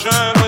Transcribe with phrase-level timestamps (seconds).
[0.00, 0.39] sunshine.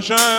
[0.00, 0.37] sunshine.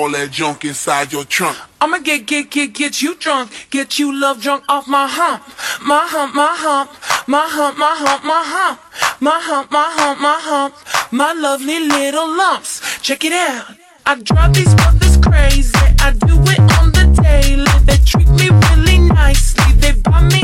[0.00, 1.58] all that junk inside your trunk.
[1.80, 3.50] I'ma get, get, get, get you drunk.
[3.70, 5.42] Get you love drunk off my hump.
[5.82, 6.90] My hump, my hump.
[7.28, 8.80] My hump, my hump, my hump.
[9.20, 10.74] My hump, my hump, my hump.
[11.12, 12.72] My lovely little lumps.
[13.02, 13.76] Check it out.
[14.06, 15.86] I drive these mothers crazy.
[16.06, 17.74] I do it on the daily.
[17.84, 19.72] They treat me really nicely.
[19.82, 20.39] They buy me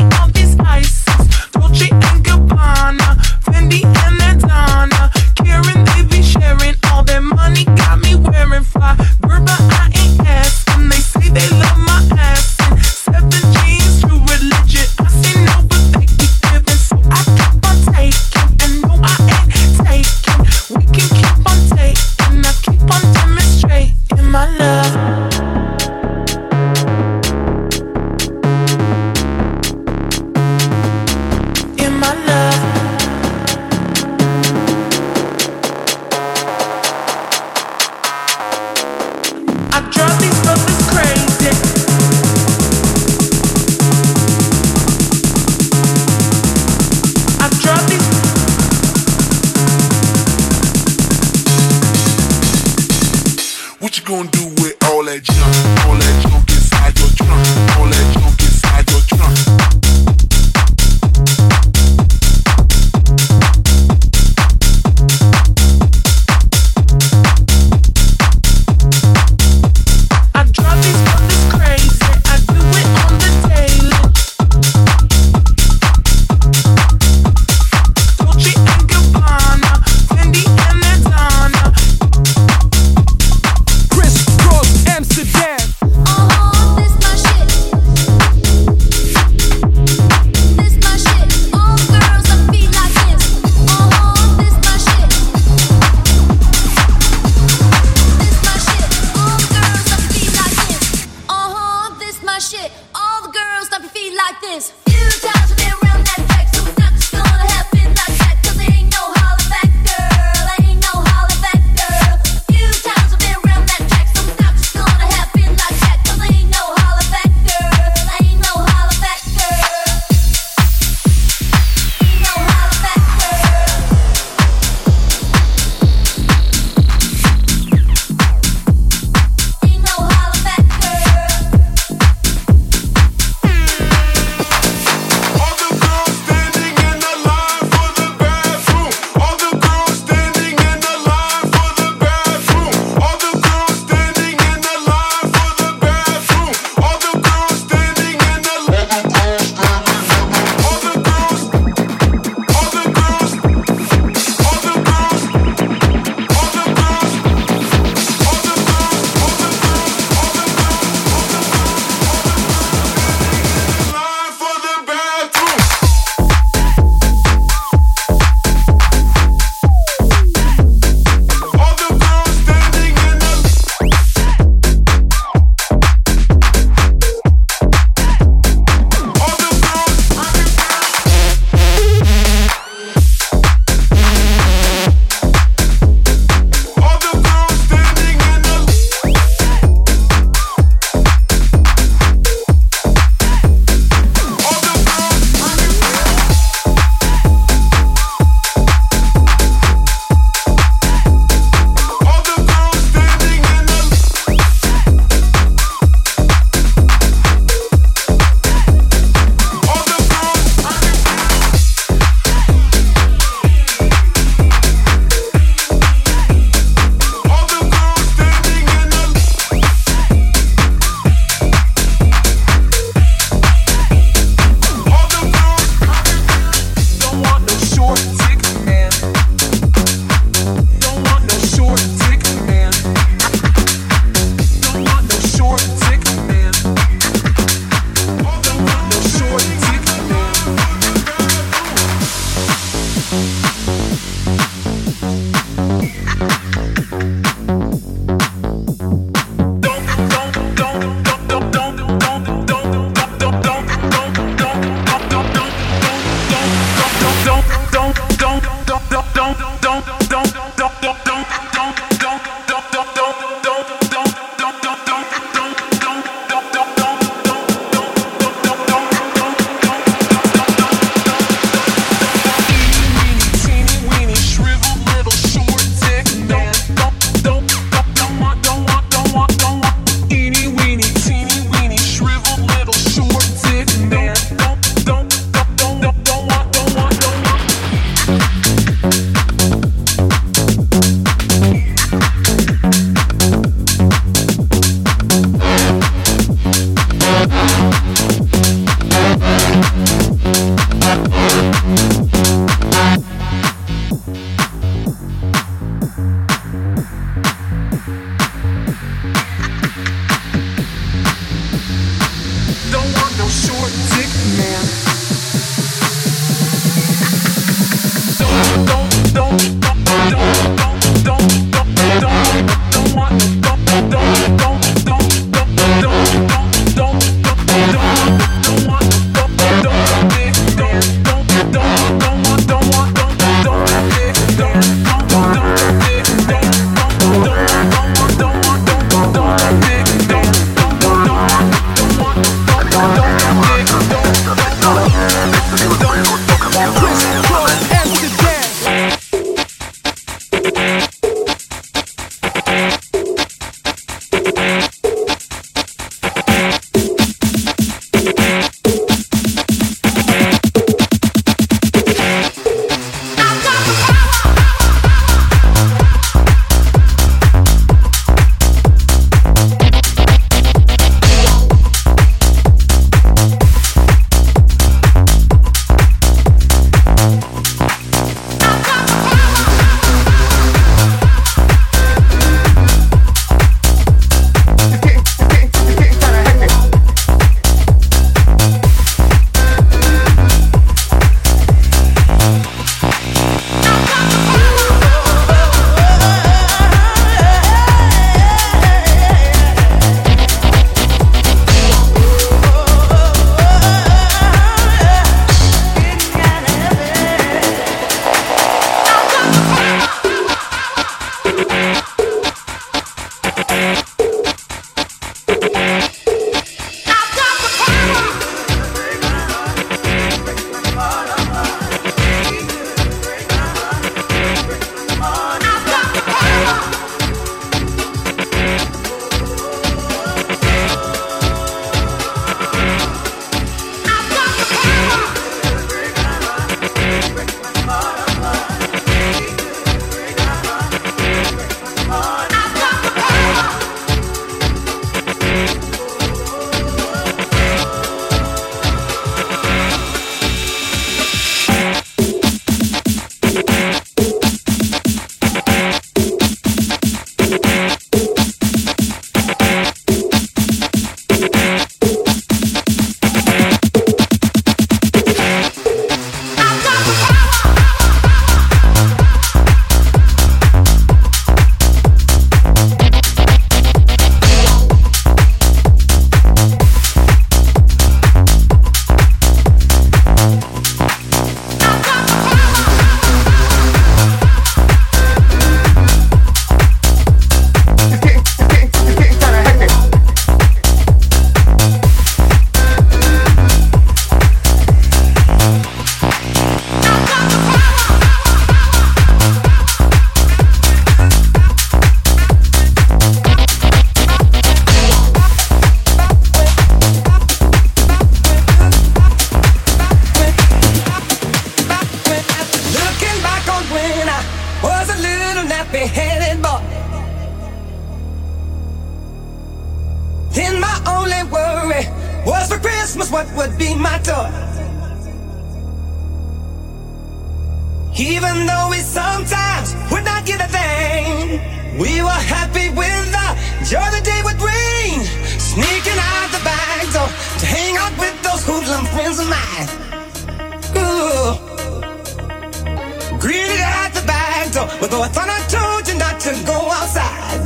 [544.79, 547.41] But though I thought I told you not to go outside,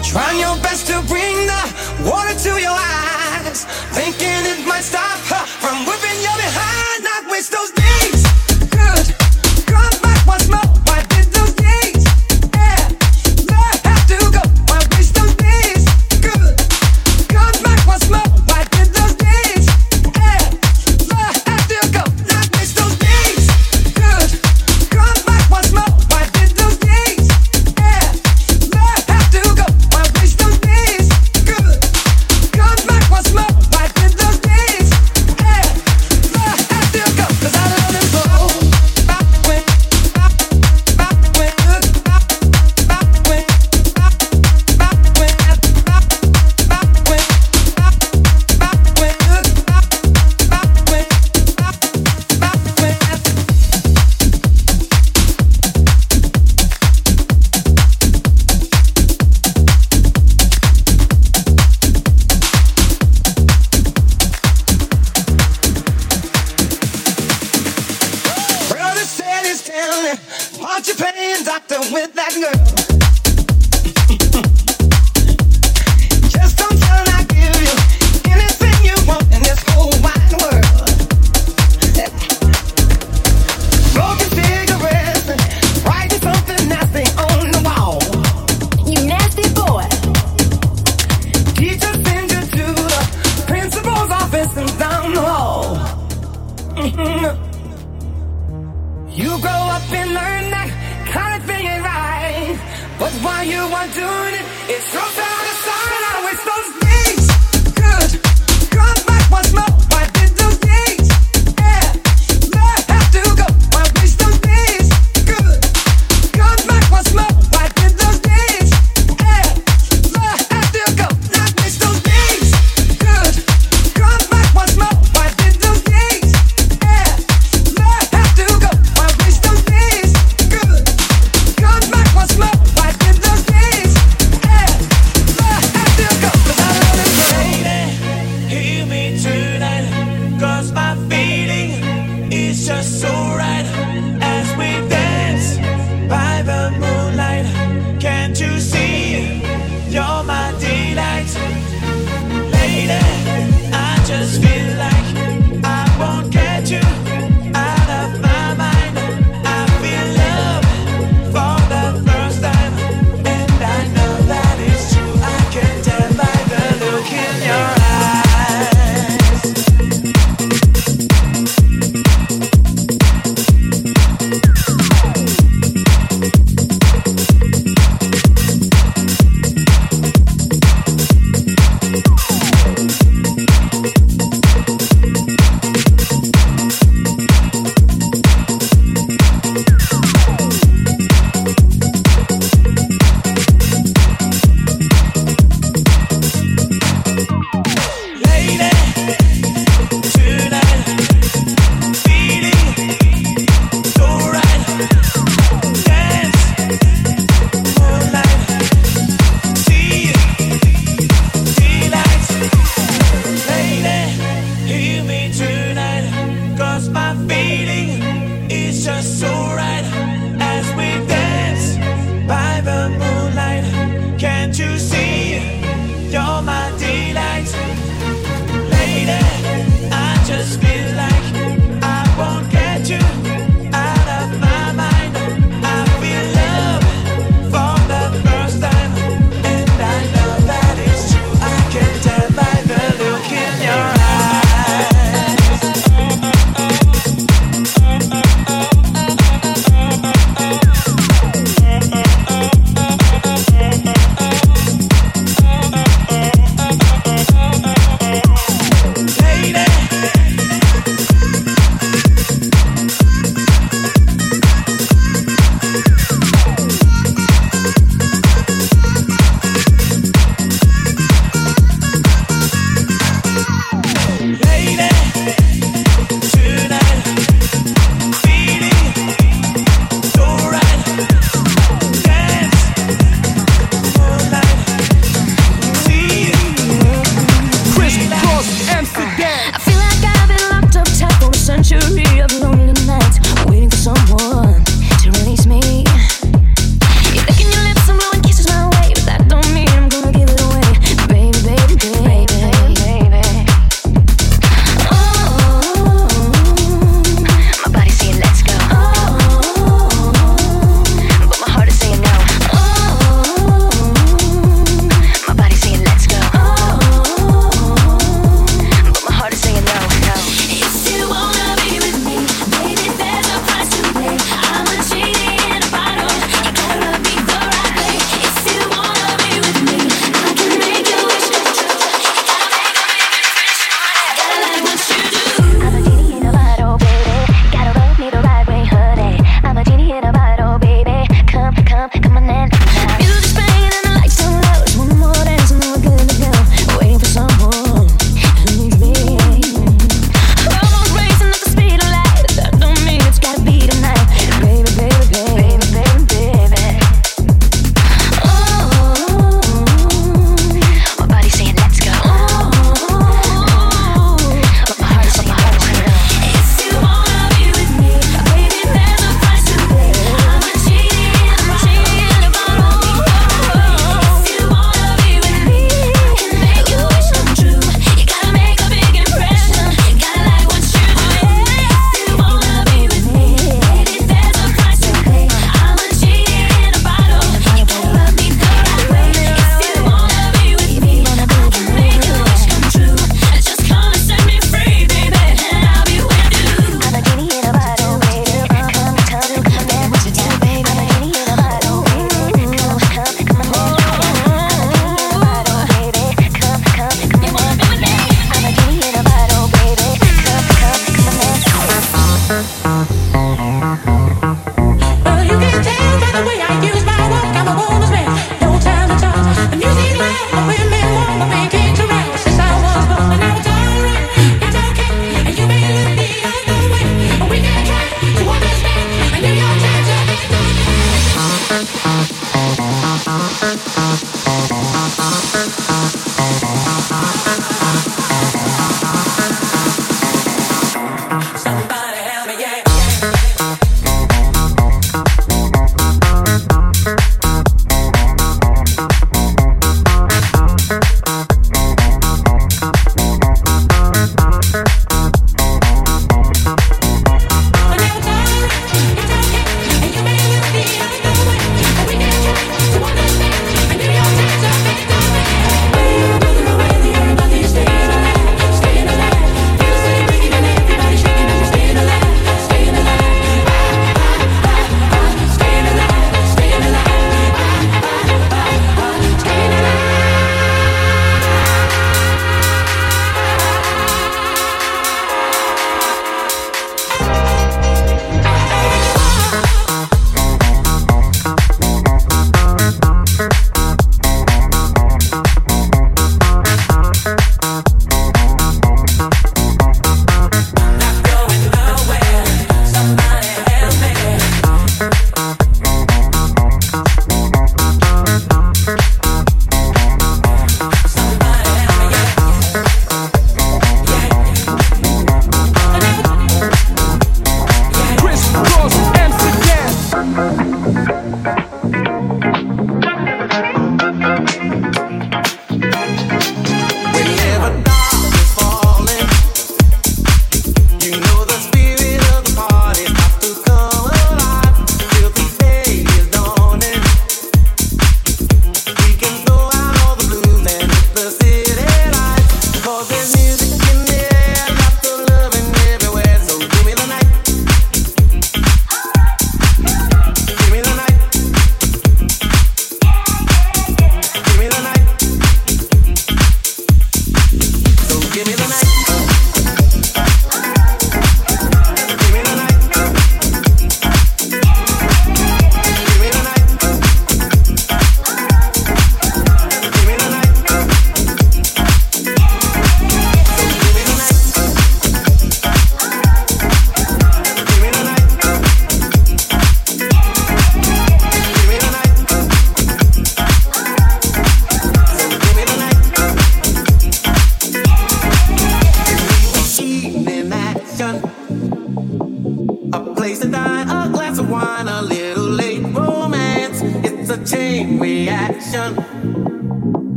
[0.04, 1.62] trying your best to bring the
[2.08, 3.64] water to your eyes,
[3.96, 5.25] thinking it might stop.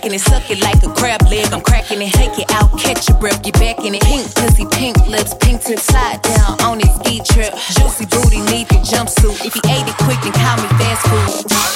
[0.00, 1.52] packing it, suck it like a crab leg.
[1.52, 4.02] I'm cracking it, take it out, catch your breath, get back in it.
[4.02, 7.52] Pink pussy, pink lips, pink tip, slide down on his ski trip.
[7.76, 9.44] Juicy booty, need the jumpsuit.
[9.44, 11.69] If he ate it quick, then call me fast food.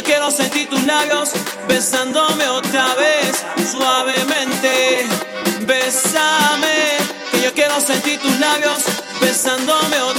[0.00, 1.32] Yo quiero sentir tus labios
[1.68, 5.06] besándome otra vez, suavemente.
[5.66, 6.96] Bésame.
[7.30, 8.82] Que yo quiero sentir tus labios
[9.20, 10.09] besándome otra vez.